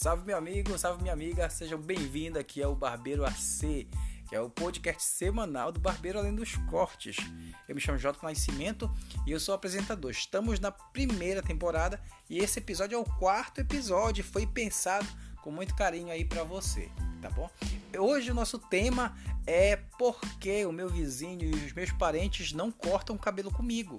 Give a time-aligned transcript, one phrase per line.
[0.00, 3.88] Salve meu amigo, salve minha amiga, sejam bem-vindos aqui ao Barbeiro AC,
[4.28, 7.16] que é o podcast semanal do Barbeiro Além dos Cortes.
[7.68, 8.88] Eu me chamo Jota Nascimento
[9.26, 10.12] e eu sou apresentador.
[10.12, 12.00] Estamos na primeira temporada
[12.30, 15.08] e esse episódio é o quarto episódio, foi pensado
[15.42, 16.88] com muito carinho aí para você,
[17.20, 17.50] tá bom?
[17.98, 19.16] Hoje o nosso tema
[19.48, 23.98] é por que o meu vizinho e os meus parentes não cortam o cabelo comigo.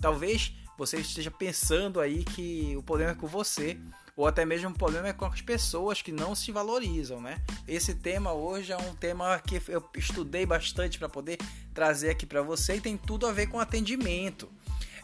[0.00, 3.76] Talvez você esteja pensando aí que o problema é com você,
[4.20, 7.40] ou até mesmo o problema é com as pessoas que não se valorizam, né?
[7.66, 11.38] Esse tema hoje é um tema que eu estudei bastante para poder
[11.72, 14.46] trazer aqui para você e tem tudo a ver com atendimento.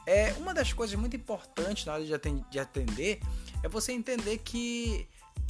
[0.06, 3.20] É uma das coisas muito importantes na hora de atender
[3.62, 5.08] é você entender que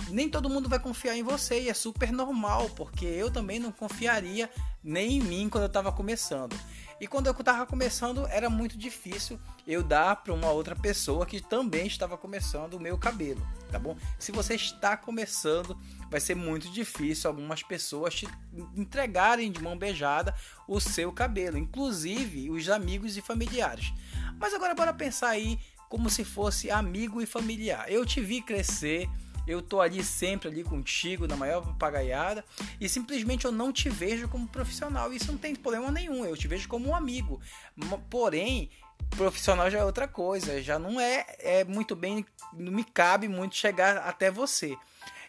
[0.08, 3.72] nem todo mundo vai confiar em você e é super normal, porque eu também não
[3.72, 4.50] confiaria
[4.82, 6.56] nem em mim quando eu estava começando.
[6.98, 11.40] E quando eu estava começando, era muito difícil eu dar para uma outra pessoa que
[11.40, 13.96] também estava começando o meu cabelo, tá bom?
[14.18, 15.76] Se você está começando,
[16.10, 18.28] vai ser muito difícil algumas pessoas te
[18.74, 20.34] entregarem de mão beijada
[20.66, 23.92] o seu cabelo, inclusive os amigos e familiares.
[24.38, 27.90] Mas agora bora pensar aí como se fosse amigo e familiar.
[27.90, 29.08] Eu te vi crescer,
[29.46, 32.44] eu tô ali sempre ali contigo na maior papagaiada
[32.80, 35.12] e simplesmente eu não te vejo como profissional.
[35.12, 37.40] Isso não tem problema nenhum, eu te vejo como um amigo.
[38.10, 38.70] Porém,
[39.10, 43.56] profissional já é outra coisa, já não é, é muito bem, não me cabe muito
[43.56, 44.76] chegar até você.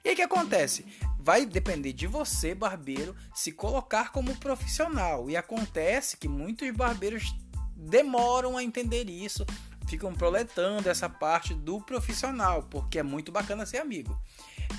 [0.03, 0.85] E aí que acontece?
[1.19, 5.29] Vai depender de você, barbeiro, se colocar como profissional.
[5.29, 7.35] E acontece que muitos barbeiros
[7.75, 9.45] demoram a entender isso
[9.87, 14.19] ficam proletando essa parte do profissional, porque é muito bacana ser amigo.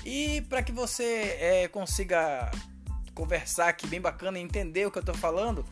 [0.05, 2.51] E para que você é, consiga
[3.13, 5.65] conversar aqui bem bacana e entender o que eu estou falando,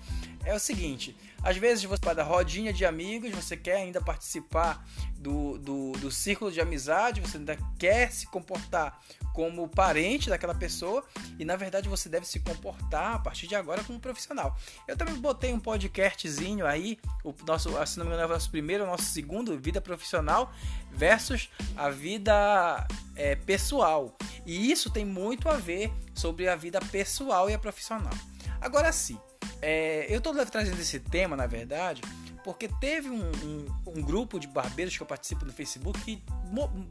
[0.48, 4.86] é o seguinte: às vezes você vai da rodinha de amigos, você quer ainda participar
[5.18, 9.00] do, do, do círculo de amizade, você ainda quer se comportar
[9.34, 11.04] como parente daquela pessoa
[11.38, 14.58] e na verdade você deve se comportar a partir de agora como profissional.
[14.88, 18.50] Eu também botei um podcastzinho aí, o nosso, se não me engano, é o nosso
[18.50, 20.52] primeiro, o nosso segundo, vida profissional
[20.92, 24.18] versus a vida é, pessoal.
[24.46, 28.14] E isso tem muito a ver sobre a vida pessoal e a profissional.
[28.60, 29.20] Agora sim,
[29.62, 32.02] é, eu estou trazendo esse tema, na verdade,
[32.44, 36.24] porque teve um, um, um, grupo de barbeiros que eu participo no Facebook que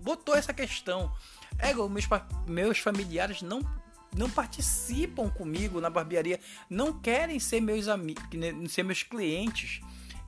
[0.03, 1.11] botou essa questão
[1.59, 2.07] Ego, meus,
[2.47, 3.61] meus familiares não
[4.15, 6.41] não participam comigo na barbearia,
[6.71, 8.25] não querem ser meus amigos,
[8.71, 9.81] ser meus clientes.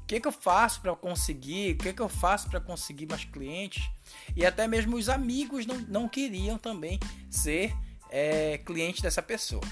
[0.02, 1.74] O que, que eu faço para conseguir?
[1.74, 3.88] O que, que eu faço para conseguir mais clientes?
[4.36, 7.00] E até mesmo os amigos não, não queriam também
[7.30, 7.74] ser
[8.10, 9.62] é, cliente dessa pessoa.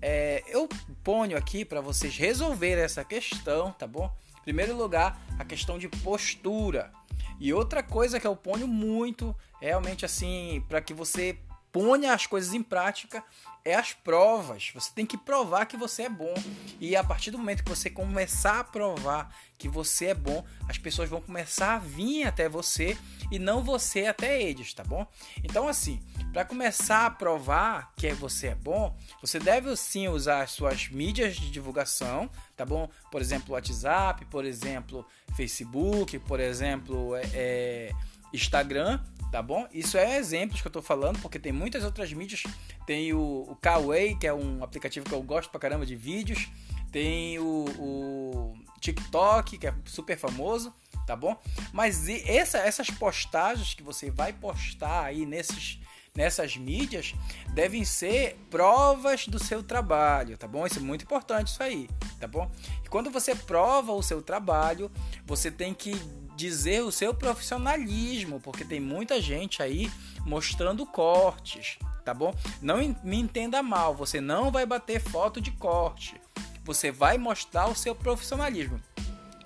[0.00, 0.68] É, eu
[1.02, 4.10] ponho aqui para vocês resolver essa questão, tá bom?
[4.38, 6.92] Em primeiro lugar, a questão de postura.
[7.40, 11.38] E outra coisa que eu ponho muito, realmente assim, para que você
[11.76, 13.22] ponha as coisas em prática,
[13.62, 14.70] é as provas.
[14.74, 16.32] Você tem que provar que você é bom.
[16.80, 20.78] E a partir do momento que você começar a provar que você é bom, as
[20.78, 22.96] pessoas vão começar a vir até você
[23.30, 25.06] e não você até eles, tá bom?
[25.44, 26.00] Então, assim,
[26.32, 31.36] para começar a provar que você é bom, você deve sim usar as suas mídias
[31.36, 32.88] de divulgação, tá bom?
[33.10, 35.06] Por exemplo, WhatsApp, por exemplo,
[35.36, 37.92] Facebook, por exemplo, é, é
[38.32, 38.98] Instagram,
[39.30, 39.66] tá bom?
[39.72, 42.42] Isso é exemplos que eu tô falando, porque tem muitas outras mídias.
[42.86, 46.48] Tem o, o Kawaii, que é um aplicativo que eu gosto pra caramba de vídeos.
[46.92, 50.72] Tem o, o TikTok, que é super famoso,
[51.06, 51.36] tá bom?
[51.72, 55.78] Mas essa, essas postagens que você vai postar aí nesses,
[56.14, 57.14] nessas mídias
[57.52, 60.66] devem ser provas do seu trabalho, tá bom?
[60.66, 61.88] Isso é muito importante isso aí,
[62.18, 62.50] tá bom?
[62.84, 64.90] E quando você prova o seu trabalho,
[65.26, 65.94] você tem que
[66.36, 69.90] dizer o seu profissionalismo, porque tem muita gente aí
[70.24, 72.34] mostrando cortes, tá bom?
[72.60, 76.20] Não me entenda mal, você não vai bater foto de corte.
[76.64, 78.80] Você vai mostrar o seu profissionalismo.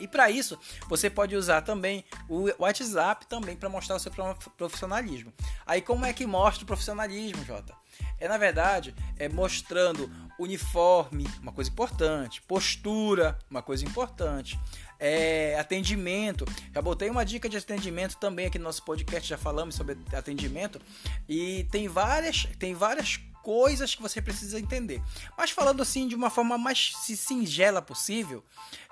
[0.00, 4.11] E para isso, você pode usar também o WhatsApp também para mostrar o seu
[4.56, 5.31] profissionalismo.
[5.67, 7.75] Aí como é que mostra o profissionalismo, Jota?
[8.20, 14.58] É na verdade, é mostrando uniforme, uma coisa importante, postura, uma coisa importante,
[14.99, 16.44] é, atendimento.
[16.72, 20.81] Já botei uma dica de atendimento também aqui no nosso podcast, já falamos sobre atendimento
[21.28, 25.02] e tem várias, tem várias coisas que você precisa entender.
[25.37, 28.44] Mas falando assim de uma forma mais singela possível,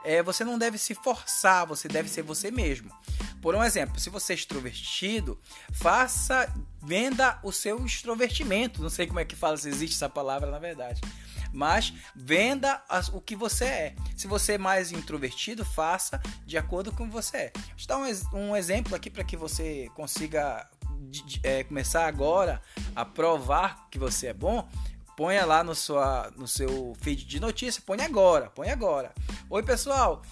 [0.05, 2.91] é, você não deve se forçar, você deve ser você mesmo.
[3.41, 5.39] Por um exemplo, se você é extrovertido,
[5.73, 6.53] faça,
[6.83, 8.83] venda o seu extrovertimento.
[8.83, 11.01] Não sei como é que fala, se existe essa palavra na verdade.
[11.53, 13.95] Mas venda as, o que você é.
[14.17, 17.53] Se você é mais introvertido, faça de acordo com você é.
[17.55, 20.69] Vou dar um, um exemplo aqui para que você consiga
[21.43, 22.61] é, começar agora
[22.95, 24.69] a provar que você é bom,
[25.17, 29.13] ponha lá no, sua, no seu feed de notícia, põe agora, põe agora.
[29.51, 30.23] Oi pessoal,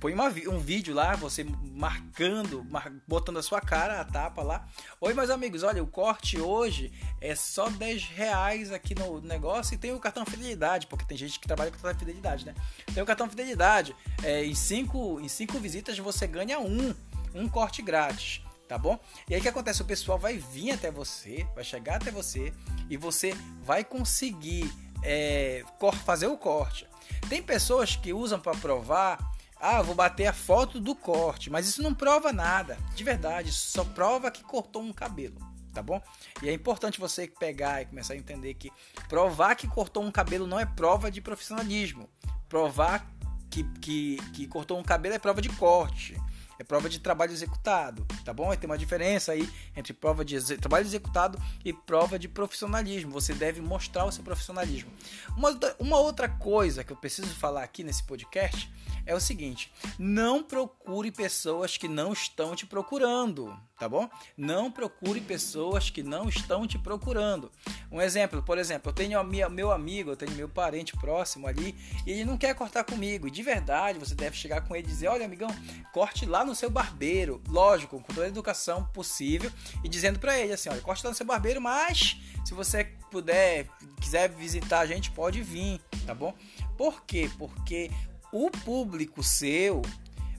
[0.00, 1.44] põe uma, um vídeo lá, você
[1.74, 4.68] marcando, mar, botando a sua cara, a tapa lá.
[5.00, 9.78] Oi, meus amigos, olha, o corte hoje é só 10 reais aqui no negócio e
[9.78, 12.54] tem o cartão fidelidade, porque tem gente que trabalha com cartão fidelidade, né?
[12.92, 16.94] Tem o cartão fidelidade, é, em 5 cinco, em cinco visitas você ganha um,
[17.34, 18.42] um corte grátis.
[18.68, 18.98] Tá bom?
[19.28, 19.82] E aí o que acontece?
[19.82, 22.54] O pessoal vai vir até você, vai chegar até você
[22.88, 25.62] e você vai conseguir é,
[26.06, 26.86] fazer o corte.
[27.28, 29.18] Tem pessoas que usam para provar
[29.62, 33.84] ah, vou bater a foto do corte, mas isso não prova nada, de verdade, só
[33.84, 35.36] prova que cortou um cabelo,
[35.72, 36.02] tá bom?
[36.42, 38.72] E é importante você pegar e começar a entender que
[39.08, 42.10] provar que cortou um cabelo não é prova de profissionalismo.
[42.48, 43.06] Provar
[43.48, 46.20] que, que, que cortou um cabelo é prova de corte
[46.62, 48.54] é prova de trabalho executado, tá bom?
[48.54, 53.10] Tem uma diferença aí entre prova de trabalho executado e prova de profissionalismo.
[53.10, 54.90] Você deve mostrar o seu profissionalismo.
[55.36, 58.70] Uma, uma outra coisa que eu preciso falar aqui nesse podcast
[59.06, 64.08] é o seguinte: não procure pessoas que não estão te procurando, tá bom?
[64.36, 67.50] Não procure pessoas que não estão te procurando.
[67.90, 71.74] Um exemplo, por exemplo, eu tenho minha, meu amigo, eu tenho meu parente próximo ali
[72.06, 73.26] e ele não quer cortar comigo.
[73.26, 75.50] E de verdade, você deve chegar com ele e dizer: olha, amigão,
[75.92, 77.42] corte lá no seu barbeiro.
[77.48, 79.50] Lógico, com toda a educação possível
[79.84, 83.68] e dizendo para ele assim: olha, corte lá no seu barbeiro, mas se você puder,
[84.00, 86.34] quiser visitar a gente, pode vir, tá bom?
[86.76, 87.30] Por quê?
[87.38, 87.90] Porque
[88.32, 89.82] o público seu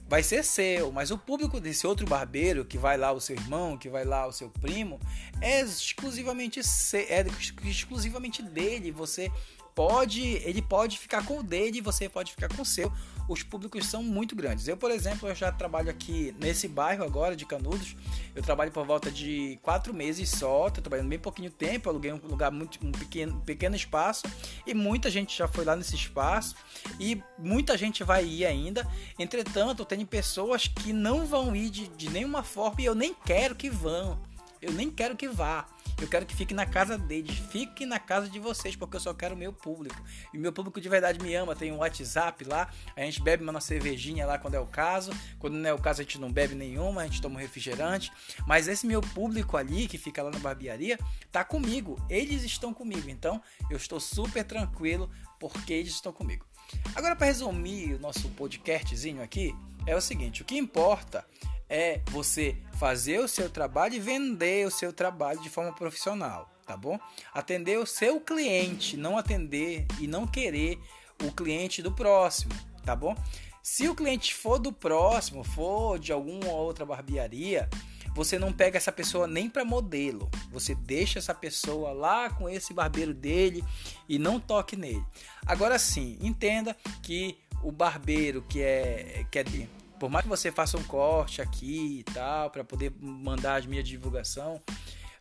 [0.06, 3.78] vai ser seu, mas o público desse outro barbeiro, que vai lá o seu irmão,
[3.78, 5.00] que vai lá o seu primo,
[5.40, 7.24] é exclusivamente, é
[7.64, 8.90] exclusivamente dele.
[8.90, 9.30] Você
[9.74, 12.92] pode, ele pode ficar com o dele e você pode ficar com o seu.
[13.26, 14.68] Os públicos são muito grandes.
[14.68, 17.96] Eu, por exemplo, eu já trabalho aqui nesse bairro agora de Canudos.
[18.34, 20.68] Eu trabalho por volta de quatro meses só.
[20.68, 21.88] Estou trabalhando bem pouquinho tempo.
[21.88, 24.24] Aluguei um lugar muito um pequeno, pequeno espaço
[24.66, 26.54] e muita gente já foi lá nesse espaço
[27.00, 28.86] e muita gente vai ir ainda.
[29.18, 33.54] Entretanto, tem pessoas que não vão ir de, de nenhuma forma e eu nem quero
[33.54, 34.18] que vão.
[34.64, 35.66] Eu nem quero que vá.
[36.00, 37.36] Eu quero que fique na casa deles.
[37.50, 40.02] Fique na casa de vocês, porque eu só quero o meu público.
[40.32, 41.54] E meu público de verdade me ama.
[41.54, 42.72] Tem um WhatsApp lá.
[42.96, 45.12] A gente bebe uma cervejinha lá quando é o caso.
[45.38, 47.02] Quando não é o caso, a gente não bebe nenhuma.
[47.02, 48.10] A gente toma um refrigerante.
[48.46, 50.98] Mas esse meu público ali, que fica lá na barbearia,
[51.30, 52.02] tá comigo.
[52.08, 53.10] Eles estão comigo.
[53.10, 53.40] Então,
[53.70, 56.46] eu estou super tranquilo porque eles estão comigo.
[56.94, 59.54] Agora, para resumir o nosso podcastzinho aqui,
[59.86, 61.22] é o seguinte: o que importa
[61.68, 66.76] é você fazer o seu trabalho e vender o seu trabalho de forma profissional, tá
[66.76, 67.00] bom?
[67.32, 70.78] Atender o seu cliente, não atender e não querer
[71.24, 72.52] o cliente do próximo,
[72.84, 73.16] tá bom?
[73.62, 77.70] Se o cliente for do próximo, for de alguma outra barbearia,
[78.14, 80.30] você não pega essa pessoa nem para modelo.
[80.52, 83.64] Você deixa essa pessoa lá com esse barbeiro dele
[84.06, 85.02] e não toque nele.
[85.46, 89.66] Agora sim, entenda que o barbeiro que é que é de
[90.04, 93.88] por mais que você faça um corte aqui e tal, para poder mandar as minhas
[93.88, 94.60] divulgação,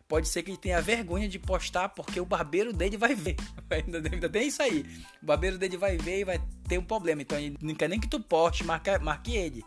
[0.09, 3.37] pode ser que ele tenha vergonha de postar porque o barbeiro dele vai ver.
[3.71, 4.85] Ainda, ainda tem isso aí.
[5.21, 7.21] O barbeiro dele vai ver e vai ter um problema.
[7.21, 9.63] Então ele não quer nem que tu poste, marque, marque ele.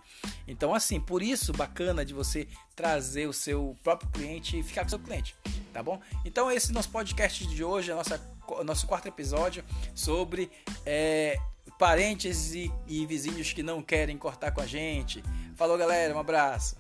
[0.47, 2.46] Então, assim, por isso bacana de você
[2.77, 5.35] trazer o seu próprio cliente e ficar com o seu cliente.
[5.73, 5.99] Tá bom?
[6.27, 10.51] Então, esse é nosso podcast de hoje, a nosso quarto episódio sobre.
[10.85, 11.39] É,
[11.79, 15.23] parentes e, e vizinhos que não querem cortar com a gente.
[15.55, 16.77] Falou, galera, um abraço.